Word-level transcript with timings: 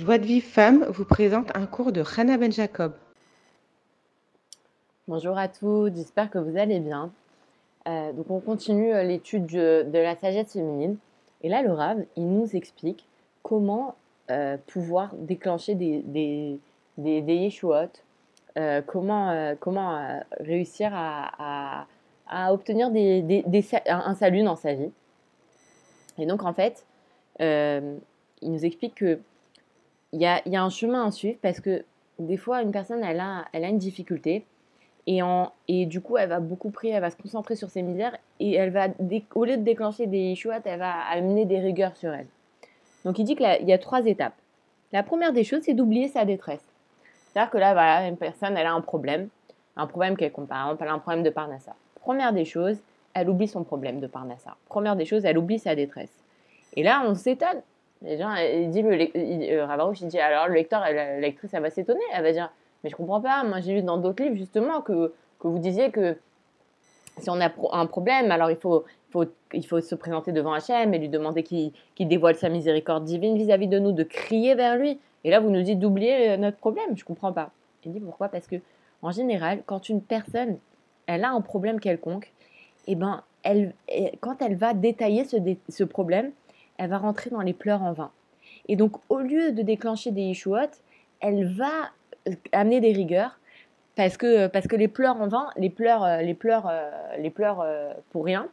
Joie 0.00 0.16
de 0.16 0.24
Vive 0.24 0.44
Femme 0.46 0.86
vous 0.88 1.04
présente 1.04 1.54
un 1.54 1.66
cours 1.66 1.92
de 1.92 2.02
Hannah 2.16 2.38
Ben 2.38 2.50
Jacob. 2.50 2.94
Bonjour 5.06 5.36
à 5.36 5.46
tous, 5.46 5.90
j'espère 5.94 6.30
que 6.30 6.38
vous 6.38 6.56
allez 6.56 6.80
bien. 6.80 7.12
Euh, 7.86 8.10
donc 8.14 8.30
on 8.30 8.40
continue 8.40 8.94
euh, 8.94 9.02
l'étude 9.02 9.44
de, 9.44 9.84
la 9.92 10.16
sagesse 10.16 10.54
féminine. 10.54 10.96
Et 11.42 11.50
là, 11.50 11.60
le 11.60 11.70
Rav, 11.72 12.02
il 12.16 12.26
nous 12.26 12.56
explique 12.56 13.06
comment 13.42 13.94
euh, 14.30 14.56
pouvoir 14.68 15.14
déclencher 15.16 15.74
des, 15.74 15.98
des, 16.06 16.58
des, 16.96 17.50
comment, 18.86 19.54
comment 19.60 20.18
réussir 20.38 20.92
à, 20.94 21.86
à, 22.26 22.54
obtenir 22.54 22.90
des, 22.90 23.44
un 23.86 24.14
salut 24.14 24.44
dans 24.44 24.56
sa 24.56 24.72
vie. 24.72 24.92
Et 26.16 26.24
donc 26.24 26.42
en 26.42 26.54
fait, 26.54 26.86
il 27.38 28.50
nous 28.50 28.64
explique 28.64 28.94
que 28.94 29.20
il 30.12 30.20
y 30.20 30.26
a, 30.26 30.62
un 30.62 30.70
chemin 30.70 31.06
à 31.06 31.10
suivre 31.10 31.38
parce 31.40 31.60
que 31.60 31.84
des 32.18 32.36
fois, 32.36 32.62
une 32.62 32.72
personne, 32.72 33.02
elle 33.02 33.20
a, 33.20 33.46
une 33.52 33.78
difficulté 33.78 34.44
et, 35.06 35.20
et 35.68 35.86
du 35.86 36.00
coup, 36.00 36.16
elle 36.16 36.28
va 36.28 36.40
beaucoup 36.40 36.70
prier, 36.70 36.94
elle 36.94 37.00
va 37.00 37.10
se 37.10 37.16
concentrer 37.16 37.56
sur 37.56 37.70
ses 37.70 37.82
misères 37.82 38.16
et 38.38 38.54
elle 38.54 38.70
va, 38.70 38.88
au 39.34 39.44
lieu 39.44 39.56
de 39.56 39.62
déclencher 39.62 40.06
des 40.06 40.34
chouettes, 40.34 40.66
elle 40.66 40.78
va 40.78 40.92
amener 41.10 41.44
des 41.44 41.58
rigueurs 41.58 41.96
sur 41.96 42.12
elle. 42.12 42.26
Donc, 43.04 43.18
il 43.18 43.24
dit 43.24 43.36
qu'il 43.36 43.46
y 43.68 43.72
a 43.72 43.78
trois 43.78 44.04
étapes. 44.04 44.34
La 44.92 45.02
première 45.02 45.32
des 45.32 45.44
choses, 45.44 45.62
c'est 45.62 45.74
d'oublier 45.74 46.08
sa 46.08 46.24
détresse. 46.24 46.64
C'est-à-dire 47.32 47.50
que 47.50 47.58
là, 47.58 47.72
voilà, 47.72 48.08
une 48.08 48.16
personne, 48.16 48.56
elle 48.56 48.66
a 48.66 48.72
un 48.72 48.80
problème, 48.80 49.28
un 49.76 49.86
problème 49.86 50.16
quelconque. 50.16 50.48
Par 50.48 50.64
exemple, 50.64 50.82
elle 50.82 50.88
a 50.90 50.94
un 50.94 50.98
problème 50.98 51.22
de 51.22 51.30
Parnassa. 51.30 51.74
Première 52.00 52.32
des 52.32 52.44
choses, 52.44 52.76
elle 53.14 53.28
oublie 53.28 53.48
son 53.48 53.62
problème 53.62 54.00
de 54.00 54.06
Parnassa. 54.06 54.56
Première 54.68 54.96
des 54.96 55.04
choses, 55.04 55.24
elle 55.24 55.38
oublie 55.38 55.58
sa 55.58 55.74
détresse. 55.74 56.12
Et 56.74 56.82
là, 56.82 57.02
on 57.06 57.14
s'étonne. 57.14 57.62
Les 58.02 58.16
gens, 58.16 58.34
il 58.34 58.70
dit, 58.70 58.82
le, 58.82 58.94
il, 58.94 59.52
euh, 59.52 59.92
il 60.00 60.08
dit, 60.08 60.18
alors 60.18 60.48
le 60.48 60.54
lecteur, 60.54 60.80
la 60.80 61.20
lectrice, 61.20 61.52
elle 61.52 61.62
va 61.62 61.70
s'étonner, 61.70 62.00
elle 62.14 62.22
va 62.22 62.32
dire, 62.32 62.50
mais 62.82 62.90
je 62.90 62.96
comprends 62.96 63.20
pas, 63.20 63.44
moi 63.44 63.60
j'ai 63.60 63.74
vu 63.74 63.82
dans 63.82 63.98
d'autres 63.98 64.22
livres 64.22 64.36
justement 64.36 64.80
que, 64.80 65.12
que 65.38 65.48
vous 65.48 65.58
disiez 65.58 65.90
que 65.90 66.16
si 67.18 67.28
on 67.28 67.40
a 67.40 67.50
un 67.72 67.86
problème, 67.86 68.30
alors 68.30 68.50
il 68.50 68.56
faut, 68.56 68.84
faut, 69.10 69.24
il 69.52 69.66
faut 69.66 69.80
se 69.80 69.94
présenter 69.94 70.32
devant 70.32 70.52
Hachem 70.52 70.94
et 70.94 70.98
lui 70.98 71.08
demander 71.08 71.42
qu'il 71.42 71.72
dévoile 71.98 72.36
sa 72.36 72.48
miséricorde 72.48 73.04
divine 73.04 73.36
vis-à-vis 73.36 73.68
de 73.68 73.78
nous, 73.78 73.92
de 73.92 74.02
crier 74.02 74.54
vers 74.54 74.76
lui. 74.76 74.98
Et 75.24 75.30
là, 75.30 75.40
vous 75.40 75.50
nous 75.50 75.62
dites 75.62 75.78
d'oublier 75.78 76.30
euh, 76.30 76.36
notre 76.38 76.56
problème. 76.56 76.96
Je 76.96 77.04
comprends 77.04 77.32
pas. 77.32 77.50
Il 77.84 77.92
dit 77.92 78.00
pourquoi? 78.00 78.28
Parce 78.28 78.46
que 78.46 78.56
en 79.02 79.10
général, 79.10 79.62
quand 79.66 79.88
une 79.88 80.02
personne, 80.02 80.58
elle 81.06 81.24
a 81.24 81.30
un 81.30 81.40
problème 81.40 81.80
quelconque, 81.80 82.32
et 82.86 82.92
eh 82.92 82.94
ben, 82.94 83.22
elle, 83.42 83.74
quand 84.20 84.40
elle 84.40 84.56
va 84.56 84.72
détailler 84.74 85.24
ce, 85.24 85.36
ce 85.68 85.84
problème, 85.84 86.32
elle 86.80 86.88
va 86.88 86.96
rentrer 86.96 87.28
dans 87.28 87.42
les 87.42 87.52
pleurs 87.52 87.82
en 87.82 87.92
vain. 87.92 88.10
Et 88.66 88.74
donc, 88.74 88.96
au 89.10 89.18
lieu 89.18 89.52
de 89.52 89.60
déclencher 89.60 90.12
des 90.12 90.22
Yeshuot, 90.22 90.70
elle 91.20 91.44
va 91.54 91.90
euh, 92.26 92.32
amener 92.52 92.80
des 92.80 92.92
rigueurs 92.92 93.38
parce 93.96 94.16
que, 94.16 94.46
parce 94.46 94.66
que 94.66 94.76
les 94.76 94.88
pleurs 94.88 95.20
en 95.20 95.28
vain, 95.28 95.50
les 95.58 95.68
pleurs, 95.68 96.02
euh, 96.04 96.22
les 96.22 96.32
pleurs, 96.32 96.68
euh, 96.70 96.90
les 97.18 97.28
pleurs 97.28 97.66
pour 98.10 98.24
rien, 98.24 98.48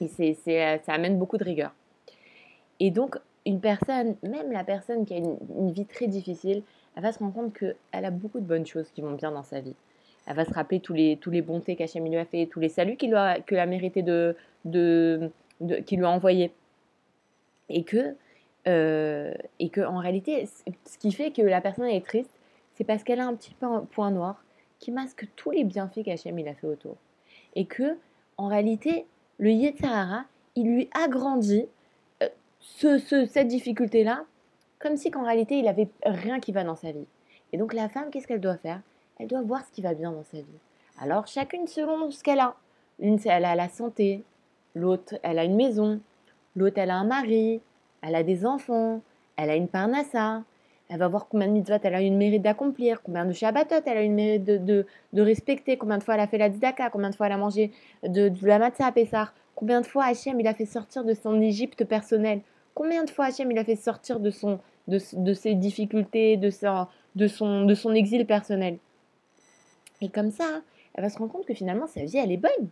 et 0.00 0.08
c'est, 0.08 0.80
ça 0.84 0.92
amène 0.94 1.18
beaucoup 1.18 1.36
de 1.36 1.44
rigueur. 1.44 1.74
Et 2.80 2.90
donc, 2.90 3.18
une 3.44 3.60
personne, 3.60 4.16
même 4.22 4.50
la 4.50 4.64
personne 4.64 5.04
qui 5.04 5.12
a 5.12 5.18
une, 5.18 5.70
vie 5.70 5.84
très 5.84 6.06
difficile, 6.06 6.62
elle 6.96 7.02
va 7.02 7.12
se 7.12 7.18
rendre 7.18 7.34
compte 7.34 7.52
qu'elle 7.52 8.04
a 8.04 8.10
beaucoup 8.10 8.40
de 8.40 8.46
bonnes 8.46 8.66
choses 8.66 8.88
qui 8.90 9.02
vont 9.02 9.12
bien 9.12 9.32
dans 9.32 9.42
sa 9.42 9.60
vie. 9.60 9.74
Elle 10.26 10.36
va 10.36 10.46
se 10.46 10.54
rappeler 10.54 10.80
tous 10.80 10.94
les, 10.94 11.18
tous 11.18 11.30
les 11.30 11.42
bontés 11.42 11.76
qu'Hachem 11.76 12.06
lui 12.06 12.16
a 12.16 12.24
fait, 12.24 12.46
tous 12.46 12.60
les 12.60 12.70
saluts 12.70 12.96
qu'il 12.96 13.14
a, 13.14 13.36
a 13.50 13.66
mérité 13.66 14.02
de, 14.02 14.34
de, 14.64 15.30
de 15.60 15.76
qu'il 15.76 15.98
lui 15.98 16.06
a 16.06 16.10
envoyés 16.10 16.52
et 17.72 17.82
que, 17.84 18.14
euh, 18.68 19.34
et 19.58 19.68
que 19.70 19.80
en 19.80 19.98
réalité, 19.98 20.46
ce 20.84 20.98
qui 20.98 21.12
fait 21.12 21.32
que 21.32 21.42
la 21.42 21.60
personne 21.60 21.86
est 21.86 22.04
triste, 22.04 22.30
c'est 22.74 22.84
parce 22.84 23.02
qu'elle 23.02 23.20
a 23.20 23.26
un 23.26 23.34
petit 23.34 23.54
point 23.90 24.10
noir 24.10 24.42
qui 24.78 24.90
masque 24.92 25.26
tous 25.36 25.50
les 25.50 25.64
bienfaits 25.64 26.04
qu'Hachem 26.04 26.38
a 26.38 26.54
fait 26.54 26.66
autour. 26.66 26.96
Et 27.54 27.64
que, 27.64 27.96
en 28.36 28.48
réalité, 28.48 29.06
le 29.38 29.50
Yetzirara, 29.50 30.24
il 30.54 30.74
lui 30.74 30.88
agrandit 30.92 31.66
euh, 32.22 32.28
ce, 32.60 32.98
ce, 32.98 33.26
cette 33.26 33.48
difficulté-là, 33.48 34.24
comme 34.78 34.96
si 34.96 35.10
qu'en 35.10 35.24
réalité, 35.24 35.58
il 35.58 35.68
avait 35.68 35.88
rien 36.04 36.40
qui 36.40 36.52
va 36.52 36.64
dans 36.64 36.76
sa 36.76 36.92
vie. 36.92 37.06
Et 37.52 37.58
donc, 37.58 37.74
la 37.74 37.88
femme, 37.88 38.10
qu'est-ce 38.10 38.26
qu'elle 38.26 38.40
doit 38.40 38.56
faire? 38.56 38.80
Elle 39.18 39.28
doit 39.28 39.42
voir 39.42 39.64
ce 39.64 39.70
qui 39.70 39.82
va 39.82 39.94
bien 39.94 40.10
dans 40.10 40.24
sa 40.24 40.38
vie. 40.38 40.58
Alors, 40.98 41.26
chacune 41.26 41.66
selon 41.66 42.10
ce 42.10 42.22
qu'elle 42.22 42.40
a. 42.40 42.54
Une, 42.98 43.18
elle 43.24 43.44
a 43.44 43.54
la 43.54 43.68
santé, 43.68 44.22
l'autre, 44.74 45.14
elle 45.22 45.38
a 45.38 45.44
une 45.44 45.56
maison, 45.56 46.00
L'autre, 46.54 46.78
elle 46.78 46.90
a 46.90 46.96
un 46.96 47.04
mari, 47.04 47.60
elle 48.02 48.14
a 48.14 48.22
des 48.22 48.44
enfants, 48.46 49.00
elle 49.36 49.50
a 49.50 49.56
une 49.56 49.68
parnassa. 49.68 50.42
Elle 50.88 50.98
va 50.98 51.08
voir 51.08 51.26
combien 51.28 51.46
de 51.46 51.52
mitzvot 51.52 51.78
elle 51.82 51.94
a 51.94 52.02
une 52.02 52.18
mérite 52.18 52.42
d'accomplir, 52.42 53.02
combien 53.02 53.24
de 53.24 53.32
shabbatot 53.32 53.82
elle 53.86 53.96
a 53.96 54.02
une 54.02 54.14
mérite 54.14 54.44
de, 54.44 54.84
de, 55.12 55.22
respecter, 55.22 55.78
combien 55.78 55.96
de 55.96 56.02
fois 56.02 56.14
elle 56.14 56.20
a 56.20 56.26
fait 56.26 56.36
la 56.36 56.50
tzedaka, 56.50 56.90
combien 56.90 57.08
de 57.08 57.14
fois 57.14 57.26
elle 57.26 57.32
a 57.32 57.38
mangé 57.38 57.72
de, 58.06 58.30
la 58.42 58.58
matzah 58.58 58.88
à 58.88 58.92
Pessar, 58.92 59.32
combien 59.54 59.80
de 59.80 59.86
fois 59.86 60.04
Hachem 60.04 60.38
il 60.38 60.46
a 60.46 60.52
fait 60.52 60.66
sortir 60.66 61.04
de 61.04 61.14
son 61.14 61.40
Égypte 61.40 61.84
personnelle, 61.84 62.42
combien 62.74 63.04
de 63.04 63.10
fois 63.10 63.26
Hachem 63.26 63.50
il 63.50 63.58
a 63.58 63.64
fait 63.64 63.76
sortir 63.76 64.20
de, 64.20 64.30
son, 64.30 64.58
de, 64.86 64.98
de 65.14 65.32
ses 65.32 65.54
difficultés, 65.54 66.36
de, 66.36 66.50
sa, 66.50 66.90
de, 67.16 67.26
son, 67.26 67.64
de 67.64 67.74
son 67.74 67.94
exil 67.94 68.26
personnel. 68.26 68.76
Et 70.02 70.10
comme 70.10 70.30
ça, 70.30 70.60
elle 70.94 71.04
va 71.04 71.08
se 71.08 71.16
rendre 71.16 71.32
compte 71.32 71.46
que 71.46 71.54
finalement 71.54 71.86
sa 71.86 72.04
vie 72.04 72.18
elle 72.18 72.32
est 72.32 72.36
bonne. 72.36 72.68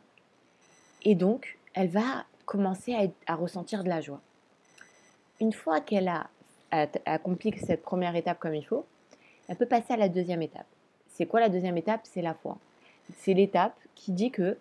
Et 1.05 1.15
donc, 1.15 1.59
elle 1.75 1.89
va 1.89 2.27
commencer 2.45 3.13
à, 3.27 3.35
ressentir 3.35 3.85
de 3.85 3.89
la 3.89 4.01
joie. 4.01 4.21
Une 5.41 5.53
fois 5.53 5.81
qu'elle 5.81 6.09
a, 6.09 6.29
accompli 7.05 7.53
cette 7.59 7.83
première 7.83 8.15
étape 8.15 8.39
comme 8.39 8.55
il 8.55 8.65
faut, 8.65 8.87
elle 9.49 9.57
peut 9.57 9.67
passer 9.67 9.95
à 9.95 9.97
la 9.97 10.09
deuxième 10.09 10.43
étape. 10.43 10.67
C'est 11.09 11.27
quoi 11.27 11.41
la 11.41 11.49
deuxième 11.49 11.77
étape? 11.77 12.03
C'est 12.05 12.23
la 12.23 12.35
foi. 12.35 12.59
C'est 13.17 13.35
l'étape 13.35 13.75
qui 13.95 14.13
dit 14.13 14.31
que, 14.31 14.57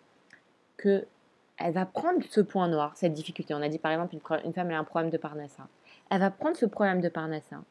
elle 1.57 1.73
va 1.73 1.85
prendre 1.85 2.23
ce 2.29 2.41
point 2.41 2.67
noir, 2.67 2.93
cette 2.95 3.13
difficulté. 3.13 3.53
On 3.53 3.61
a 3.61 3.69
dit 3.69 3.77
par 3.77 3.91
exemple 3.91 4.15
une, 4.45 4.53
femme 4.53 4.71
a 4.71 4.79
un 4.79 4.83
problème 4.83 5.11
de 5.11 5.17
Parnassa. 5.17 5.67
Elle 6.09 6.21
va 6.21 6.31
prendre 6.31 6.55
ce 6.55 6.65
problème 6.65 7.01
de 7.01 7.09
Parnassa 7.09 7.61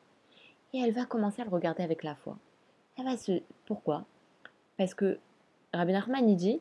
et 0.75 0.81
elle 0.81 0.93
va 0.93 1.07
commencer 1.07 1.41
à 1.43 1.45
le 1.47 1.51
regarder 1.51 1.83
avec 1.83 2.05
la 2.05 2.15
foi. 2.15 2.37
Elle 2.99 3.07
va 3.07 3.17
se 3.17 3.41
pourquoi? 3.67 4.05
Parce 4.77 4.95
que 4.95 5.19
Rabbi 5.73 5.93
Nachman 5.93 6.37
dit 6.37 6.61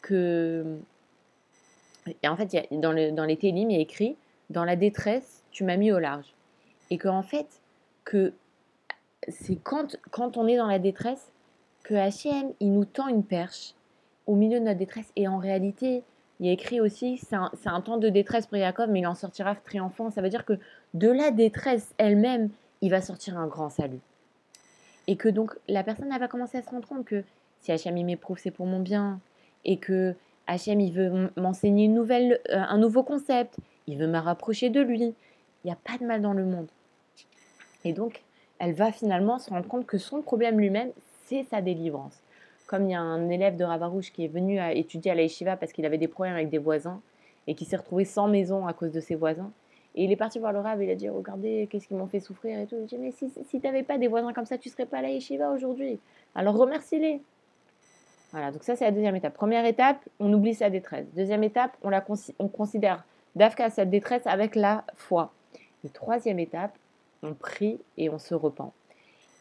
que 0.00 0.78
et 2.22 2.28
en 2.28 2.36
fait, 2.36 2.68
dans, 2.70 3.14
dans 3.14 3.24
les 3.24 3.36
télim, 3.36 3.70
il 3.70 3.76
y 3.76 3.78
a 3.78 3.82
écrit 3.82 4.16
Dans 4.50 4.64
la 4.64 4.76
détresse, 4.76 5.42
tu 5.50 5.64
m'as 5.64 5.76
mis 5.76 5.92
au 5.92 5.98
large. 5.98 6.34
Et 6.90 6.98
qu'en 6.98 7.22
fait, 7.22 7.46
que 8.04 8.32
c'est 9.28 9.56
quand, 9.56 9.96
quand 10.10 10.36
on 10.36 10.46
est 10.46 10.56
dans 10.56 10.66
la 10.66 10.78
détresse 10.78 11.30
que 11.82 11.94
H&M, 11.94 12.52
il 12.60 12.72
nous 12.72 12.84
tend 12.84 13.08
une 13.08 13.24
perche 13.24 13.74
au 14.26 14.34
milieu 14.34 14.58
de 14.58 14.64
notre 14.64 14.78
détresse. 14.78 15.10
Et 15.16 15.28
en 15.28 15.38
réalité, 15.38 16.02
il 16.40 16.46
y 16.46 16.48
a 16.48 16.52
écrit 16.52 16.80
aussi 16.80 17.18
c'est 17.18 17.36
un, 17.36 17.50
un, 17.66 17.80
temps 17.80 17.96
de 17.96 18.08
détresse 18.08 18.46
pour 18.46 18.58
Jacob, 18.58 18.90
mais 18.90 19.00
il 19.00 19.06
en 19.06 19.14
sortira 19.14 19.54
triomphant. 19.54 20.10
Ça 20.10 20.22
veut 20.22 20.28
dire 20.28 20.44
que 20.44 20.58
de 20.94 21.08
la 21.08 21.30
détresse 21.30 21.94
elle-même, 21.98 22.50
il 22.80 22.90
va 22.90 23.00
sortir 23.00 23.38
un 23.38 23.46
grand 23.46 23.70
salut. 23.70 24.00
Et 25.06 25.16
que 25.16 25.28
donc 25.28 25.52
la 25.68 25.82
personne 25.82 26.10
elle 26.12 26.20
va 26.20 26.28
commencer 26.28 26.58
à 26.58 26.62
se 26.62 26.70
rendre 26.70 26.88
compte 26.88 27.04
que 27.04 27.24
si 27.60 27.72
Hachem 27.72 27.94
m'éprouve, 27.94 28.38
c'est 28.38 28.50
pour 28.50 28.66
mon 28.66 28.80
bien. 28.80 29.20
Et 29.64 29.78
que 29.78 30.14
Hachem, 30.46 30.80
il 30.80 30.92
veut 30.92 31.30
m'enseigner 31.36 31.88
euh, 31.88 32.36
un 32.50 32.78
nouveau 32.78 33.02
concept, 33.02 33.56
il 33.86 33.98
veut 33.98 34.06
me 34.06 34.18
rapprocher 34.18 34.70
de 34.70 34.80
lui. 34.80 35.14
Il 35.64 35.66
n'y 35.66 35.72
a 35.72 35.78
pas 35.82 35.98
de 35.98 36.04
mal 36.04 36.20
dans 36.20 36.32
le 36.32 36.44
monde. 36.44 36.68
Et 37.84 37.92
donc, 37.92 38.22
elle 38.58 38.72
va 38.72 38.92
finalement 38.92 39.38
se 39.38 39.50
rendre 39.50 39.66
compte 39.66 39.86
que 39.86 39.98
son 39.98 40.22
problème 40.22 40.58
lui-même, 40.58 40.90
c'est 41.26 41.44
sa 41.44 41.60
délivrance. 41.60 42.20
Comme 42.66 42.84
il 42.84 42.92
y 42.92 42.94
a 42.94 43.00
un 43.00 43.28
élève 43.28 43.56
de 43.56 43.64
Ravarouche 43.64 44.12
qui 44.12 44.24
est 44.24 44.28
venu 44.28 44.58
étudier 44.74 45.10
à 45.10 45.14
la 45.14 45.22
yeshiva 45.22 45.56
parce 45.56 45.72
qu'il 45.72 45.84
avait 45.84 45.98
des 45.98 46.08
problèmes 46.08 46.34
avec 46.34 46.48
des 46.48 46.58
voisins 46.58 47.00
et 47.46 47.54
qui 47.54 47.64
s'est 47.64 47.76
retrouvé 47.76 48.04
sans 48.04 48.26
maison 48.26 48.66
à 48.66 48.72
cause 48.72 48.90
de 48.90 49.00
ses 49.00 49.14
voisins. 49.14 49.50
Et 49.94 50.04
il 50.04 50.12
est 50.12 50.16
parti 50.16 50.38
voir 50.38 50.52
le 50.52 50.60
Rav 50.60 50.80
et 50.80 50.86
il 50.86 50.90
a 50.90 50.94
dit 50.94 51.08
Regardez, 51.08 51.68
qu'est-ce 51.70 51.86
qu'ils 51.86 51.96
m'ont 51.96 52.06
fait 52.06 52.20
souffrir 52.20 52.58
et 52.58 52.66
tout. 52.66 52.76
Il 52.80 52.86
dit 52.86 52.98
Mais 52.98 53.12
si, 53.12 53.30
si 53.30 53.60
tu 53.60 53.66
n'avais 53.66 53.82
pas 53.82 53.98
des 53.98 54.08
voisins 54.08 54.32
comme 54.32 54.46
ça, 54.46 54.58
tu 54.58 54.68
serais 54.68 54.86
pas 54.86 54.98
à 54.98 55.02
la 55.02 55.50
aujourd'hui. 55.52 55.98
Alors 56.34 56.56
remercie-les. 56.56 57.20
Voilà, 58.32 58.50
donc 58.50 58.64
ça 58.64 58.74
c'est 58.74 58.84
la 58.84 58.90
deuxième 58.90 59.14
étape. 59.14 59.34
Première 59.34 59.64
étape, 59.64 59.98
on 60.18 60.32
oublie 60.32 60.54
sa 60.54 60.68
détresse. 60.68 61.06
Deuxième 61.14 61.44
étape, 61.44 61.76
on, 61.82 61.90
la 61.90 62.04
on 62.40 62.48
considère 62.48 63.04
d'Afka 63.36 63.70
cette 63.70 63.90
détresse 63.90 64.26
avec 64.26 64.54
la 64.54 64.84
foi. 64.94 65.32
Et 65.84 65.88
troisième 65.88 66.38
étape, 66.38 66.76
on 67.22 67.34
prie 67.34 67.80
et 67.96 68.08
on 68.10 68.18
se 68.18 68.34
repent. 68.34 68.72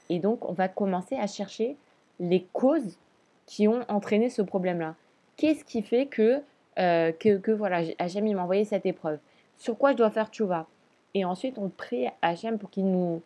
Et 0.09 0.19
donc 0.19 0.47
on 0.47 0.53
va 0.53 0.67
commencer 0.67 1.15
à 1.15 1.27
chercher 1.27 1.77
les 2.19 2.45
causes 2.53 2.97
qui 3.45 3.67
ont 3.67 3.81
entraîné 3.87 4.29
ce 4.29 4.41
problème-là. 4.41 4.95
Qu'est-ce 5.37 5.65
qui 5.65 5.81
fait 5.81 6.05
que, 6.05 6.41
euh, 6.79 7.11
que, 7.11 7.37
que, 7.37 7.51
voilà, 7.51 7.81
Hachem 7.99 8.31
m'a 8.31 8.43
envoyé 8.43 8.65
cette 8.65 8.85
épreuve? 8.85 9.19
Sur 9.57 9.77
quoi 9.77 9.91
je 9.91 9.97
dois 9.97 10.09
faire 10.09 10.29
tchouva? 10.29 10.67
Et 11.13 11.25
ensuite 11.25 11.57
on 11.57 11.69
prie 11.69 12.07
Hachem 12.21 12.57
pour 12.57 12.69
qu'il 12.69 12.89
nous, 12.89 13.21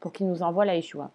pour 0.00 0.12
qu'il 0.12 0.26
nous 0.28 0.42
envoie 0.42 0.64
la 0.64 0.76
Yeshua. 0.76 1.10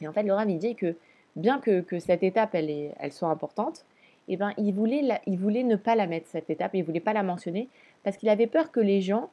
Et 0.00 0.08
en 0.08 0.12
fait, 0.12 0.22
le 0.22 0.32
Rav, 0.32 0.48
il 0.48 0.58
dit 0.58 0.74
que 0.74 0.94
bien 1.36 1.60
que, 1.60 1.84
cette 1.98 2.22
étape, 2.22 2.54
elle, 2.54 2.70
est, 2.70 2.92
elle 2.98 3.12
soit 3.12 3.28
importante, 3.28 3.84
eh 4.28 4.36
ben, 4.36 4.52
il, 4.58 4.74
voulait 4.74 5.20
il 5.26 5.38
voulait 5.38 5.62
ne 5.62 5.76
pas 5.76 5.94
la 5.94 6.06
mettre, 6.06 6.26
cette 6.28 6.50
étape, 6.50 6.72
il 6.74 6.80
ne 6.80 6.84
voulait 6.84 7.00
pas 7.00 7.12
la 7.12 7.22
mentionner, 7.22 7.68
parce 8.04 8.16
qu'il 8.16 8.28
avait 8.28 8.46
peur 8.46 8.70
que 8.70 8.80
les 8.80 9.00
gens, 9.00 9.30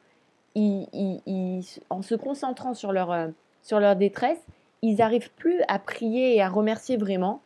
en 0.56 2.02
se 2.02 2.14
concentrant 2.14 2.74
sur 2.74 2.92
leur, 2.92 3.12
euh, 3.12 3.28
sur 3.62 3.80
leur 3.80 3.96
détresse, 3.96 4.42
ils 4.82 4.96
n'arrivent 4.96 5.32
plus 5.32 5.60
à 5.68 5.78
prier 5.78 6.36
et 6.36 6.42
à 6.42 6.48
remercier 6.48 6.96
vraiment. 6.96 7.40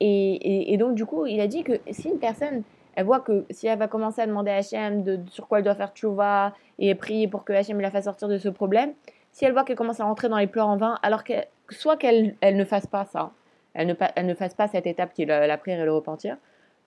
Et, 0.00 0.76
donc, 0.78 0.94
du 0.94 1.06
coup, 1.06 1.26
il 1.26 1.40
a 1.40 1.46
dit 1.46 1.62
que 1.62 1.80
si 1.90 2.08
une 2.08 2.18
personne, 2.18 2.62
elle 2.94 3.06
voit 3.06 3.20
que 3.20 3.44
si 3.50 3.66
elle 3.66 3.78
va 3.78 3.88
commencer 3.88 4.20
à 4.20 4.26
demander 4.26 4.50
à 4.50 4.56
Hachem 4.56 5.02
de, 5.02 5.20
sur 5.30 5.48
quoi 5.48 5.58
elle 5.58 5.64
doit 5.64 5.74
faire 5.74 5.92
tchouva 5.94 6.52
et 6.78 6.94
prier 6.94 7.26
pour 7.26 7.44
que 7.44 7.52
Hachem 7.52 7.80
la 7.80 7.90
fasse 7.90 8.04
sortir 8.04 8.28
de 8.28 8.36
ce 8.36 8.48
problème, 8.48 8.92
si 9.32 9.44
elle 9.44 9.52
voit 9.52 9.64
qu'elle 9.64 9.76
commence 9.76 10.00
à 10.00 10.04
rentrer 10.04 10.28
dans 10.28 10.36
les 10.36 10.46
pleurs 10.46 10.68
en 10.68 10.76
vain, 10.76 10.98
alors 11.02 11.24
que 11.24 11.32
soit 11.70 11.96
qu'elle 11.96 12.36
elle 12.40 12.56
ne 12.56 12.64
fasse 12.64 12.86
pas 12.86 13.04
ça, 13.04 13.32
elle 13.72 13.88
ne, 13.88 13.94
elle 14.14 14.26
ne 14.26 14.34
fasse 14.34 14.54
pas 14.54 14.68
cette 14.68 14.86
étape 14.86 15.12
qui 15.12 15.22
est 15.22 15.26
la, 15.26 15.58
prière 15.58 15.80
et 15.80 15.84
le 15.84 15.92
repentir, 15.92 16.36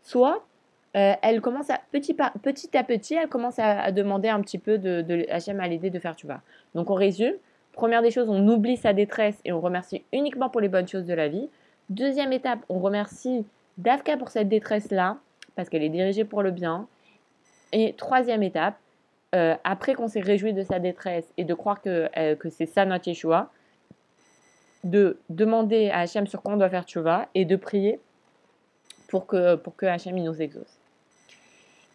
soit 0.02 0.46
euh, 0.98 1.14
elle 1.22 1.40
commence 1.42 1.68
petit, 1.92 2.18
à 2.20 2.84
petit, 2.84 3.16
elle 3.16 3.30
commence 3.30 3.60
à, 3.60 3.92
demander 3.92 4.30
un 4.30 4.42
petit 4.42 4.58
peu 4.58 4.78
de, 4.78 5.02
de 5.02 5.26
à 5.30 5.68
l'aider 5.68 5.90
de 5.90 6.00
faire 6.00 6.16
tchouva. 6.16 6.42
Donc 6.76 6.90
on 6.90 6.96
résume, 6.96 7.36
Première 7.78 8.02
des 8.02 8.10
choses, 8.10 8.28
on 8.28 8.48
oublie 8.48 8.76
sa 8.76 8.92
détresse 8.92 9.40
et 9.46 9.52
on 9.54 9.62
remercie 9.62 10.04
uniquement 10.12 10.50
pour 10.50 10.62
les 10.62 10.68
bonnes 10.68 10.88
choses 10.88 11.06
de 11.06 11.14
la 11.14 11.28
vie. 11.28 11.48
Deuxième 11.92 12.34
étape, 12.34 12.58
on 12.70 12.80
remercie 12.80 13.46
Dafka 13.78 14.18
pour 14.18 14.30
cette 14.30 14.50
détresse-là, 14.50 15.18
parce 15.56 15.70
qu'elle 15.70 15.84
est 15.84 15.90
dirigée 15.90 16.26
pour 16.26 16.42
le 16.42 16.50
bien. 16.50 16.88
Et 17.72 17.94
troisième 17.94 18.42
étape, 18.42 18.78
euh, 19.36 19.56
après 19.64 19.94
qu'on 19.94 20.08
s'est 20.08 20.22
réjoui 20.22 20.54
de 20.54 20.64
sa 20.64 20.80
détresse 20.80 21.32
et 21.38 21.44
de 21.44 21.54
croire 21.54 21.80
que, 21.80 22.10
euh, 22.18 22.36
c'est 22.50 22.66
ça 22.66 22.84
notre 22.84 23.08
Yeshua, 23.08 23.52
de 24.84 25.20
demander 25.30 25.92
à 25.92 26.00
Hachem 26.00 26.26
sur 26.26 26.42
quoi 26.42 26.56
on 26.56 26.58
doit 26.58 26.70
faire 26.72 26.86
Tchouva 26.86 27.28
et 27.36 27.46
de 27.46 27.56
prier 27.58 28.00
pour 29.08 29.28
que, 29.28 29.54
pour 29.54 29.76
que 29.76 29.86
Hachem 29.86 30.16
nous 30.16 30.42
exauce. 30.42 30.77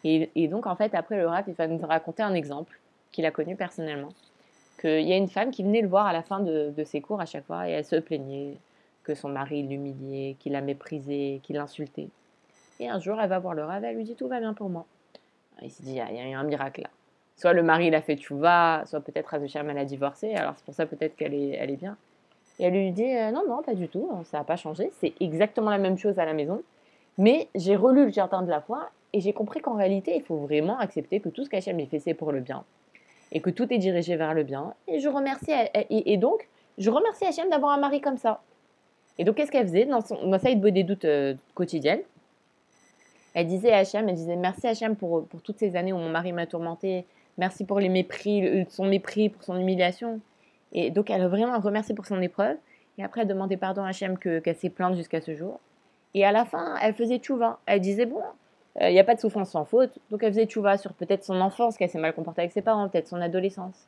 Et, 0.04 0.31
et, 0.34 0.49
donc, 0.49 0.66
en 0.66 0.76
fait, 0.76 0.94
après 0.94 1.16
le 1.16 1.26
rap, 1.26 1.44
il 1.49 1.54
va 1.54 1.66
nous 1.66 1.78
raconter 1.78 2.22
un 2.22 2.34
exemple 2.34 2.78
qu'il 3.12 3.25
a 3.26 3.31
connu 3.31 3.56
personnellement 3.56 4.10
qu'il 4.82 5.06
y 5.06 5.12
a 5.12 5.16
une 5.16 5.28
femme 5.28 5.52
qui 5.52 5.62
venait 5.62 5.81
le 5.81 5.88
voir 5.88 6.06
à 6.06 6.12
la 6.12 6.22
fin 6.22 6.40
de, 6.40 6.75
ses 6.84 7.00
cours 7.00 7.20
à 7.20 7.26
chaque 7.26 7.46
fois 7.46 7.69
et 7.69 7.72
elle 7.72 7.84
se 7.84 7.96
plaignait 7.96 8.56
que 9.04 9.14
son 9.14 9.28
mari 9.28 9.62
l'humiliait, 9.62 10.37
qu'il 10.38 10.52
la 10.52 10.60
méprisait, 10.60 11.40
qu'il 11.43 11.56
l'insultait. 11.56 12.08
Et 12.81 12.88
un 12.88 12.99
jour, 12.99 13.20
elle 13.20 13.28
va 13.28 13.38
voir 13.38 13.54
le 13.54 13.64
Rav, 13.64 13.84
elle 13.84 13.96
lui 13.96 14.04
dit 14.04 14.16
tout 14.16 14.28
va 14.28 14.40
bien 14.40 14.54
pour 14.54 14.69
moi. 14.69 14.84
Il 15.62 15.70
se 15.70 15.82
dit, 15.82 15.93
il 15.93 15.96
y 15.96 16.34
a 16.34 16.38
un 16.38 16.44
miracle 16.44 16.82
là. 16.82 16.90
Soit 17.37 17.52
le 17.52 17.62
mari 17.62 17.90
l'a 17.90 18.02
fait 18.02 18.19
vas, 18.31 18.82
soit 18.87 19.00
peut-être 19.00 19.32
Azusham 19.34 19.69
elle 19.70 19.78
a 19.78 19.84
divorcé, 19.84 20.34
alors 20.34 20.55
c'est 20.56 20.64
pour 20.64 20.75
ça 20.75 20.87
peut-être 20.87 21.16
qu'elle 21.16 21.34
est, 21.34 21.50
elle 21.50 21.70
est 21.70 21.76
bien. 21.76 21.96
Et 22.58 22.64
elle 22.64 22.75
lui 22.75 22.90
dit, 22.93 23.16
euh, 23.16 23.31
non, 23.31 23.43
non, 23.48 23.62
pas 23.62 23.75
du 23.75 23.88
tout, 23.88 24.08
ça 24.25 24.38
n'a 24.38 24.44
pas 24.44 24.56
changé, 24.56 24.90
c'est 25.00 25.14
exactement 25.20 25.70
la 25.70 25.78
même 25.78 25.98
chose 25.98 26.19
à 26.19 26.25
la 26.25 26.34
maison. 26.34 26.62
Mais 27.19 27.48
j'ai 27.55 27.76
relu 27.76 28.06
le 28.06 28.12
jardin 28.12 28.43
de 28.43 28.50
la 28.50 28.60
foi 28.60 28.90
et 29.12 29.20
j'ai 29.20 29.32
compris 29.32 29.61
qu'en 29.61 29.75
réalité, 29.75 30.14
il 30.17 30.23
faut 30.23 30.37
vraiment 30.37 30.79
accepter 30.79 31.20
que 31.20 31.29
tout 31.29 31.44
ce 31.44 31.50
qu'Hachem 31.50 31.79
fait, 31.87 31.99
c'est 31.99 32.14
pour 32.14 32.32
le 32.32 32.41
bien 32.41 32.64
et 33.32 33.41
que 33.41 33.50
tout 33.50 33.73
est 33.73 33.79
dirigé 33.79 34.17
vers 34.17 34.35
le 34.35 34.44
bien. 34.44 34.75
Et 34.87 35.00
je 35.00 35.09
remercie, 35.09 35.53
et, 35.91 36.17
donc, 36.19 36.49
je 36.79 36.91
remercie 36.91 37.25
Hachem 37.25 37.49
d'avoir 37.49 37.73
un 37.73 37.79
mari 37.79 38.00
comme 38.00 38.19
ça. 38.19 38.43
Et 39.19 39.25
donc, 39.25 39.37
qu'est-ce 39.37 39.50
qu'elle 39.50 39.67
faisait 39.67 39.87
dans, 39.87 40.03
son, 40.03 40.26
dans 40.26 40.38
sa 40.38 40.55
des 40.55 40.85
doutes 40.85 41.06
euh, 41.06 41.35
quotidienne 41.55 42.00
Elle 43.35 43.47
disait 43.47 43.73
à 43.73 43.79
Hachem, 43.79 44.09
elle 44.09 44.14
disait 44.14 44.37
merci 44.37 44.67
Hachem 44.67 44.97
pour, 44.97 45.26
pour 45.26 45.41
toutes 45.41 45.58
ces 45.58 45.76
années 45.76 45.93
où 45.93 45.99
mon 45.99 46.11
mari 46.11 46.32
m'a 46.32 46.47
tourmenté, 46.47 47.06
merci 47.38 47.65
pour 47.65 47.81
les 47.81 47.88
mépris, 47.88 48.67
son 48.69 48.85
mépris, 48.85 49.31
pour 49.31 49.43
son 49.43 49.58
humiliation. 49.58 50.20
Et 50.73 50.91
donc, 50.91 51.11
elle 51.11 51.23
a 51.23 51.29
vraiment 51.29 51.58
remercié 51.58 51.94
pour 51.94 52.06
son 52.06 52.20
épreuve. 52.20 52.56
Et 52.99 53.05
après, 53.05 53.23
elle 53.23 53.29
demandait 53.29 53.56
pardon 53.56 53.82
à 53.82 53.88
Hachem 53.88 54.19
qu'elle 54.19 54.56
s'est 54.56 54.70
plainte 54.70 54.94
jusqu'à 54.97 55.23
ce 55.23 55.35
jour. 55.35 55.58
Et 56.15 56.26
à 56.26 56.32
la 56.32 56.44
fin, 56.44 56.76
elle 56.82 56.93
faisait 56.93 57.17
tchouva. 57.17 57.58
Elle 57.65 57.81
disait, 57.81 58.05
bon, 58.05 58.23
il 58.80 58.86
euh, 58.86 58.90
n'y 58.90 58.98
a 58.98 59.04
pas 59.04 59.14
de 59.14 59.20
souffrance 59.20 59.50
sans 59.50 59.64
faute. 59.64 59.98
Donc 60.10 60.22
elle 60.22 60.32
faisait 60.32 60.48
vois 60.56 60.78
sur 60.78 60.92
peut-être 60.94 61.24
son 61.24 61.40
enfance, 61.40 61.76
qu'elle 61.76 61.90
s'est 61.90 61.98
mal 61.98 62.14
comportée 62.14 62.42
avec 62.42 62.52
ses 62.52 62.62
parents, 62.62 62.88
peut-être 62.88 63.08
son 63.08 63.20
adolescence. 63.20 63.86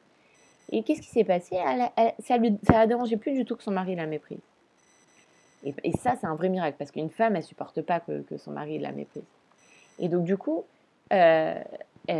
Et 0.70 0.82
qu'est-ce 0.82 1.00
qui 1.00 1.08
s'est 1.08 1.24
passé? 1.24 1.56
Ça 2.20 2.38
ne 2.38 2.72
la 2.72 2.86
dérangeait 2.86 3.16
plus 3.16 3.32
du 3.32 3.44
tout 3.44 3.56
que 3.56 3.62
son 3.62 3.70
mari 3.70 3.94
la 3.94 4.06
méprise. 4.06 4.40
Et, 5.82 5.92
ça, 5.92 6.14
c'est 6.20 6.26
un 6.26 6.34
vrai 6.34 6.50
miracle, 6.50 6.76
parce 6.78 6.90
qu'une 6.90 7.08
femme, 7.08 7.36
elle 7.36 7.42
supporte 7.42 7.80
pas 7.80 7.98
que, 7.98 8.22
son 8.36 8.50
mari 8.50 8.78
la 8.78 8.92
méprise. 8.92 9.24
Et 9.98 10.08
donc 10.08 10.24
du 10.24 10.36
coup, 10.36 10.64
euh, 11.12 11.54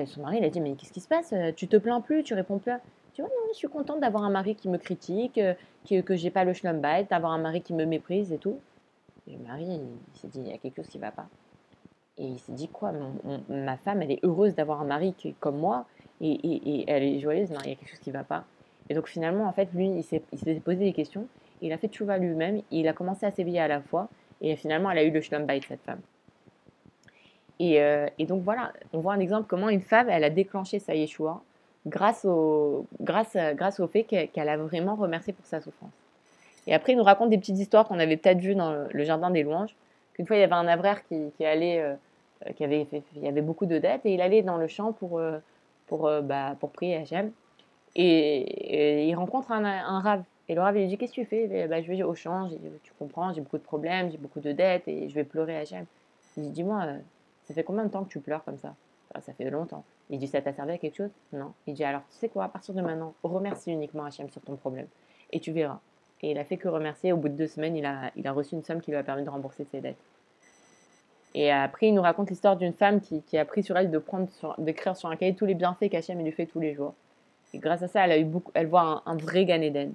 son 0.07 0.23
mari, 0.23 0.39
il 0.39 0.45
a 0.45 0.49
dit, 0.49 0.61
mais 0.63 0.75
qu'est-ce 0.75 0.93
qui 0.93 1.01
se 1.01 1.09
passe? 1.09 1.35
Tu 1.57 1.69
te 1.69 1.77
plains 1.77 2.01
plus, 2.01 2.23
tu 2.23 2.33
réponds 2.33 2.59
plus 2.59 2.73
Tu 3.13 3.21
vois, 3.21 3.29
non, 3.29 3.53
je 3.53 3.59
suis 3.59 3.69
contente 3.69 4.01
d'avoir 4.01 4.25
un 4.25 4.31
mari 4.31 4.55
qui 4.55 4.71
me 4.71 4.79
critique, 4.79 5.37
euh, 5.37 5.53
que, 5.89 6.01
que 6.01 6.17
j'ai 6.17 6.31
pas 6.31 6.45
le 6.45 6.55
schlumbite, 6.55 7.11
d'avoir 7.11 7.33
un 7.33 7.39
mari 7.39 7.61
qui 7.61 7.75
me 7.75 7.85
méprise 7.85 8.33
et 8.33 8.39
tout. 8.39 8.59
Et 9.29 9.33
le 9.33 9.47
mari, 9.47 9.67
il 9.67 10.21
s'est 10.21 10.29
dit, 10.29 10.41
il 10.41 10.49
y 10.49 10.55
a 10.55 10.59
quelque 10.59 10.77
chose 10.77 10.89
qui 10.89 10.99
va 10.99 11.11
pas. 11.11 11.27
Et 12.17 12.25
il 12.25 12.39
s'est 12.39 12.53
dit 12.53 12.69
quoi 12.69 12.93
Ma 13.49 13.77
femme, 13.77 14.03
elle 14.03 14.13
est 14.13 14.25
heureuse 14.25 14.55
d'avoir 14.55 14.81
un 14.81 14.85
mari 14.85 15.15
qui, 15.17 15.35
comme 15.35 15.59
moi 15.59 15.87
et, 16.21 16.85
elle 16.87 17.03
est 17.03 17.19
joyeuse. 17.19 17.51
Non, 17.51 17.59
il 17.65 17.71
y 17.71 17.73
a 17.73 17.77
quelque 17.77 17.91
chose 17.91 17.99
qui 17.99 18.11
ne 18.11 18.15
va 18.15 18.25
pas. 18.25 18.45
Et 18.89 18.95
donc 18.95 19.09
finalement, 19.09 19.47
en 19.47 19.53
fait, 19.53 19.69
lui, 19.75 19.89
il 19.89 20.05
s'est 20.05 20.21
posé 20.61 20.79
des 20.79 20.93
questions. 20.93 21.27
Il 21.61 21.73
a 21.73 21.79
fait 21.79 21.89
tchouva 21.89 22.19
lui-même. 22.19 22.63
Il 22.71 22.87
a 22.87 22.93
commencé 22.93 23.27
à 23.27 23.33
s'éveiller 23.33 23.61
à 23.61 23.69
la 23.69 23.81
fois. 23.81 24.09
Et 24.41 24.55
finalement, 24.57 24.91
elle 24.91 24.99
a 24.99 25.05
eu 25.05 25.11
le 25.11 25.21
shalom 25.21 25.47
de 25.47 25.61
cette 25.67 25.83
femme. 25.83 26.01
Et, 27.59 27.81
euh, 27.81 28.07
et, 28.19 28.27
donc 28.27 28.43
voilà, 28.43 28.73
on 28.93 28.99
voit 28.99 29.15
un 29.15 29.21
exemple 29.21 29.47
comment 29.49 29.69
une 29.69 29.81
femme, 29.81 30.09
elle 30.11 30.25
a 30.25 30.31
déclenché 30.31 30.81
sa 30.81 30.95
Yeshua 30.95 31.41
grâce 31.87 32.25
au, 32.25 32.87
grâce, 33.01 33.37
grâce 33.55 33.79
au 33.79 33.87
fait 33.87 34.03
qu'elle 34.03 34.49
a 34.49 34.57
vraiment 34.57 34.97
remercié 34.97 35.33
pour 35.33 35.47
sa 35.47 35.61
souffrance. 35.61 35.93
Et 36.67 36.75
après, 36.75 36.93
il 36.93 36.97
nous 36.97 37.05
raconte 37.05 37.31
des 37.31 37.39
petites 37.39 37.59
histoires 37.59 37.87
qu'on 37.87 37.99
avait 37.99 38.17
peut-être 38.17 38.41
vues 38.41 38.55
dans 38.55 38.87
le 38.91 39.05
jardin 39.05 39.31
des 39.31 39.43
louanges 39.43 39.77
qu'une 40.15 40.27
fois 40.27 40.37
il 40.37 40.41
y 40.41 40.43
avait 40.43 40.55
un 40.55 40.67
avraire 40.67 41.03
qui, 41.07 41.45
allait, 41.45 41.81
euh, 41.81 42.53
qui 42.57 42.65
avait 42.65 42.87
il 43.15 43.23
y 43.23 43.29
avait 43.29 43.43
beaucoup 43.43 43.67
de 43.67 43.79
dettes 43.79 44.07
et 44.07 44.15
il 44.15 44.21
allait 44.21 44.43
dans 44.43 44.57
le 44.57 44.67
champ 44.67 44.93
pour, 44.93 45.19
euh, 45.19 45.39
pour, 45.87 46.07
euh, 46.07 46.23
bah, 46.23 46.57
pour 46.61 46.71
prier 46.71 46.97
Hachem. 46.97 47.33
Et, 47.97 49.07
il 49.09 49.15
rencontre 49.15 49.53
un, 49.53 49.65
un 49.65 50.01
rave. 50.01 50.25
Et 50.49 50.55
le 50.55 50.61
rave 50.61 50.75
lui 50.75 50.87
dit 50.87 50.99
Qu'est-ce 50.99 51.13
que 51.13 51.21
tu 51.21 51.27
fais? 51.27 51.69
Bah, 51.69 51.81
Je 51.81 51.89
vais 51.89 52.03
au 52.03 52.15
champ, 52.15 52.49
tu 52.83 52.93
comprends, 52.99 53.33
j'ai 53.33 53.41
beaucoup 53.41 53.59
de 53.59 53.63
problèmes, 53.63 54.11
j'ai 54.11 54.19
beaucoup 54.19 54.41
de 54.41 54.53
dettes 54.53 54.89
et 54.89 55.09
je 55.09 55.15
vais 55.15 55.25
pleurer 55.25 55.57
Hachem. 55.57 55.87
Il 56.37 56.45
dit 56.45 56.51
Dis-moi, 56.51 56.87
ça 57.45 57.55
fait 57.55 57.65
combien 57.65 57.85
de 57.85 57.91
temps 57.91 58.05
que 58.05 58.11
tu 58.11 58.21
pleures 58.21 58.45
comme 58.45 58.59
ça? 58.59 58.75
Ça 59.21 59.33
fait 59.33 59.49
longtemps. 59.49 59.85
Il 60.11 60.19
dit 60.19 60.27
Ça 60.27 60.43
t'a 60.43 60.53
servi 60.53 60.73
à 60.73 60.79
quelque 60.79 60.97
chose? 60.97 61.11
Non. 61.33 61.53
Il 61.67 61.75
dit 61.75 61.85
Alors, 61.85 62.03
tu 62.11 62.17
sais 62.17 62.29
quoi, 62.29 62.45
à 62.45 62.49
partir 62.49 62.75
de 62.75 62.83
maintenant, 62.83 63.15
remercie 63.23 63.71
uniquement 63.71 64.05
Hachem 64.05 64.29
sur 64.29 64.43
ton 64.43 64.57
problème 64.57 64.89
et 65.35 65.41
tu 65.41 65.53
verras. 65.53 65.81
Et 66.25 66.31
il 66.31 66.39
a 66.39 66.45
fait 66.45 66.57
que 66.57 66.69
remercier. 66.69 67.13
Au 67.13 67.19
bout 67.19 67.29
de 67.29 67.35
deux 67.35 67.47
semaines, 67.47 67.77
il 67.77 67.85
a, 67.85 68.11
il 68.17 68.27
a 68.27 68.33
reçu 68.33 68.55
une 68.55 68.65
somme 68.65 68.81
qui 68.81 68.91
lui 68.91 68.97
a 68.97 69.03
permis 69.03 69.25
de 69.25 69.29
rembourser 69.29 69.67
ses 69.71 69.83
dettes. 69.83 70.03
Et 71.35 71.53
après, 71.53 71.89
il 71.89 71.95
nous 71.95 72.01
raconte 72.01 72.31
l'histoire 72.31 72.57
d'une 72.57 72.73
femme 72.73 73.03
qui, 73.03 73.21
qui, 73.21 73.37
a 73.37 73.45
pris 73.45 73.63
sur 73.63 73.77
elle 73.77 73.91
de 73.91 73.99
prendre, 73.99 74.29
d'écrire 74.57 74.97
sur 74.97 75.11
un 75.11 75.17
cahier 75.17 75.35
tous 75.35 75.45
les 75.45 75.53
bienfaits 75.55 75.91
qu'Hachem 75.91 76.19
lui 76.25 76.33
fait 76.33 76.47
tous 76.47 76.61
les 76.61 76.73
jours. 76.73 76.95
Et 77.53 77.59
grâce 77.59 77.83
à 77.83 77.89
ça, 77.89 78.07
elle 78.07 78.13
a 78.13 78.17
eu 78.17 78.25
beaucoup, 78.25 78.51
elle 78.55 78.69
voit 78.69 79.03
un, 79.05 79.17
vrai 79.17 79.45
Gan 79.45 79.61
Eden. 79.61 79.93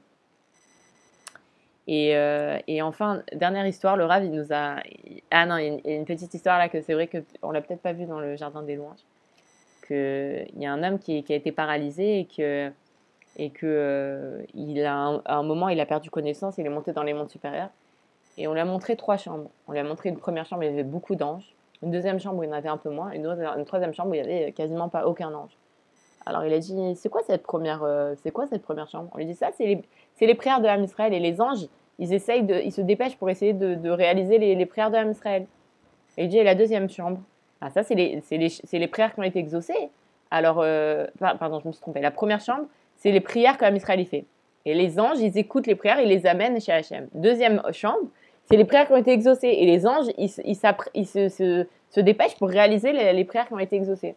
Et, 1.88 2.16
euh, 2.16 2.60
et, 2.68 2.84
enfin, 2.84 3.24
dernière 3.34 3.66
histoire, 3.66 3.98
le 3.98 4.06
Rav, 4.06 4.24
il 4.24 4.32
nous 4.32 4.54
a. 4.54 4.76
Ah 5.32 5.48
non, 5.48 5.58
il 5.58 5.82
y 5.84 5.92
a 5.92 5.96
une, 5.96 6.06
petite 6.06 6.32
histoire 6.32 6.60
là 6.60 6.70
que 6.70 6.80
c'est 6.82 6.94
vrai 6.94 7.10
qu'on 7.10 7.50
l'a 7.50 7.62
peut-être 7.62 7.82
pas 7.82 7.94
vu 7.94 8.06
dans 8.06 8.20
le 8.20 8.36
jardin 8.36 8.62
des 8.62 8.76
louanges. 8.76 9.04
Il 9.90 10.62
y 10.62 10.68
a 10.68 10.72
un 10.72 10.84
homme 10.84 11.00
qui, 11.00 11.24
qui, 11.24 11.34
a 11.34 11.36
été 11.36 11.52
paralysé 11.52 12.20
et 12.20 12.26
que 12.26 12.72
et 13.38 13.50
que 13.50 13.66
euh, 13.66 14.44
il 14.54 14.84
a 14.86 15.22
un 15.26 15.44
moment 15.44 15.70
il 15.70 15.80
a 15.80 15.86
perdu 15.86 16.10
connaissance, 16.10 16.58
il 16.58 16.66
est 16.66 16.70
monté 16.70 16.92
dans 16.92 17.04
les 17.04 17.14
mondes 17.14 17.30
supérieurs 17.30 17.70
et 18.40 18.48
on 18.48 18.54
lui 18.54 18.60
a 18.62 18.66
montré 18.66 18.96
trois 18.96 19.18
chambres. 19.18 19.50
On 19.68 19.74
lui 19.74 19.80
a 19.80 19.84
montré 19.84 20.10
une 20.10 20.18
première 20.18 20.46
chambre 20.46 20.62
où 20.62 20.64
il 20.64 20.70
y 20.70 20.74
avait 20.74 20.84
beaucoup 20.84 21.16
d'anges, 21.16 21.54
une 21.84 21.92
deuxième 21.92 22.20
chambre 22.20 22.40
où 22.40 22.44
il 22.44 22.48
y 22.48 22.50
en 22.50 22.56
avait 22.56 22.70
un 22.70 22.78
peu 22.78 22.90
moins, 22.90 23.12
et 23.12 23.18
une, 23.18 23.66
troisième 23.66 23.94
chambre 23.94 24.12
où 24.12 24.14
il 24.14 24.18
y 24.18 24.22
avait 24.22 24.52
quasiment 24.54 24.90
pas 24.90 25.06
aucun 25.06 25.34
ange. 25.34 25.52
Alors 26.26 26.46
il 26.46 26.54
a 26.54 26.60
dit 26.60 26.96
c'est 26.96 27.10
quoi 27.10 27.22
cette 27.24 27.44
première 27.44 27.84
euh, 27.84 28.14
c'est 28.24 28.32
quoi 28.32 28.48
cette 28.48 28.62
première 28.62 28.90
chambre? 28.90 29.10
On 29.14 29.18
lui 29.18 29.26
dit 29.26 29.36
ça 29.36 29.50
c'est 29.58 29.66
les, 29.66 29.82
les 30.22 30.36
prières 30.36 30.62
de 30.62 30.66
l'âme 30.66 30.84
Israël 30.84 31.14
et 31.14 31.20
les 31.20 31.42
anges 31.42 31.68
ils 31.98 32.14
essayent 32.14 32.44
de 32.44 32.56
ils 32.56 32.72
se 32.72 32.82
dépêchent 32.82 33.18
pour 33.18 33.30
essayer 33.30 33.54
de, 33.54 33.90
réaliser 33.90 34.38
les, 34.38 34.66
prières 34.66 34.90
de 34.90 34.96
l'âme 34.96 35.12
Israël. 35.12 35.46
Et 36.18 36.24
il 36.24 36.30
dit 36.30 36.38
et 36.38 36.44
la 36.44 36.56
deuxième 36.56 36.90
chambre? 36.90 37.20
Ah, 37.62 37.70
ça 37.70 37.84
c'est 37.84 37.96
les, 37.96 38.22
les, 38.32 38.50
les, 38.72 38.88
prières 38.88 39.14
qui 39.14 39.20
ont 39.20 39.24
été 39.24 39.40
exaucées. 39.40 39.90
Alors 40.32 40.60
euh, 40.62 41.08
pardon 41.20 41.60
je 41.60 41.68
me 41.68 41.74
suis 41.74 41.82
trompée. 41.82 42.00
La 42.00 42.12
première 42.12 42.40
chambre 42.40 42.66
c'est 43.00 43.12
les 43.12 43.22
prières 43.22 43.58
que 43.58 43.74
Israël 43.74 44.06
fait. 44.06 44.26
Et 44.66 44.74
les 44.74 45.00
anges, 45.00 45.20
ils 45.20 45.38
écoutent 45.38 45.68
les 45.68 45.76
prières, 45.76 46.00
ils 46.00 46.10
les 46.10 46.28
amènent 46.28 46.60
chez 46.62 46.72
Hachem. 46.72 47.08
Deuxième 47.14 47.62
chambre, 47.72 48.08
c'est 48.46 48.58
les 48.58 48.66
prières 48.66 48.88
qui 48.88 48.94
ont 48.94 48.98
été 48.98 49.12
exaucées. 49.12 49.48
Et 49.48 49.66
les 49.66 49.88
anges, 49.88 50.08
ils, 50.18 50.30
ils, 50.94 51.08
se, 51.08 51.66
se, 51.90 52.00
dépêchent 52.00 52.36
pour 52.38 52.50
réaliser 52.50 52.92
les, 52.92 53.26
prières 53.26 53.48
qui 53.48 53.54
ont 53.54 53.60
été 53.60 53.78
exaucées. 53.78 54.16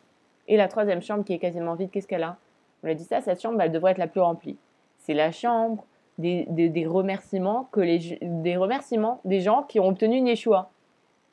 Et 0.49 0.57
la 0.57 0.69
troisième 0.69 1.01
chambre, 1.01 1.25
qui 1.25 1.33
est 1.33 1.39
quasiment 1.39 1.75
vide, 1.75 1.91
qu'est-ce 1.91 2.09
qu'elle 2.09 2.25
a? 2.25 2.37
On 2.83 2.89
a 2.89 2.95
dit 2.95 3.05
ça, 3.05 3.21
cette 3.21 3.41
chambre, 3.41 3.61
elle 3.61 3.71
devrait 3.71 3.93
être 3.93 3.99
la 3.99 4.09
plus 4.09 4.21
remplie. 4.21 4.57
C'est 4.99 5.15
la 5.15 5.31
chambre 5.31 5.85
des, 6.19 6.47
des, 6.49 6.87
remerciements 6.87 7.69
que 7.71 7.81
les, 7.81 8.19
des 8.21 8.57
remerciements 8.57 9.21
des 9.25 9.41
gens 9.41 9.63
qui 9.63 9.79
ont 9.81 9.89
obtenu 9.89 10.17
une 10.17 10.27
Yeshua. 10.27 10.71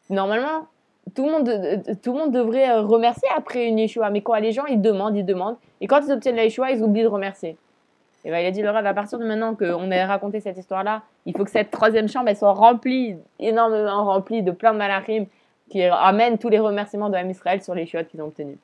Normalement, 0.10 0.68
tout 1.14 1.26
le, 1.26 1.32
monde, 1.32 2.00
tout 2.02 2.14
le 2.14 2.20
monde 2.20 2.32
devrait 2.32 2.70
euh, 2.70 2.82
remercier 2.82 3.28
après 3.36 3.68
une 3.68 3.80
Yeshua. 3.80 4.10
Mais 4.10 4.22
quand 4.22 4.36
les 4.36 4.52
gens, 4.52 4.66
ils 4.66 4.82
demandent, 4.82 5.16
ils 5.16 5.26
demandent. 5.26 5.58
Et 5.82 5.88
quand 5.88 6.02
ils 6.06 6.12
obtiennent 6.12 6.36
la 6.36 6.46
Yeshua, 6.46 6.72
ils 6.72 6.84
oublient 6.84 7.04
de 7.04 7.08
remercier. 7.08 7.58
Et 8.26 8.32
ben, 8.32 8.40
il 8.40 8.46
a 8.46 8.52
dit, 8.52 8.62
le 8.62 8.70
rêve, 8.70 8.86
à 8.86 8.94
partir 8.94 9.18
de 9.18 9.26
maintenant 9.26 9.56
qu'on 9.56 9.92
ait 9.92 10.04
raconté 10.04 10.40
cette 10.40 10.58
histoire-là, 10.58 11.04
il 11.26 11.36
faut 11.36 11.46
que 11.46 11.52
cette 11.52 11.72
troisième 11.72 12.10
chambre, 12.10 12.28
elle 12.28 12.36
soit 12.36 12.54
remplie, 12.54 13.16
énormément 13.40 14.06
remplie 14.06 14.44
de 14.44 14.52
plein 14.52 14.74
de 14.74 14.78
malachim 14.78 15.26
qui 15.70 15.84
amènent 15.84 16.38
tous 16.38 16.50
les 16.50 16.60
remerciements 16.60 17.10
de 17.10 17.14
l'âme 17.14 17.30
Israël 17.30 17.62
sur 17.62 17.76
les 17.76 17.84
Yeshua 17.84 18.04
qu'ils 18.04 18.22
ont 18.22 18.26
obtenus. 18.26 18.58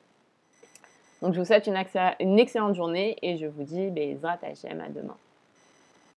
Donc 1.22 1.32
je 1.32 1.38
vous 1.38 1.46
souhaite 1.46 1.66
une, 1.66 1.82
une 2.20 2.38
excellente 2.38 2.74
journée 2.74 3.16
et 3.22 3.38
je 3.38 3.46
vous 3.46 3.62
dis 3.62 3.88
Bezrat 3.88 4.38
Hashem 4.42 4.80
à 4.80 4.88
demain. 4.88 5.16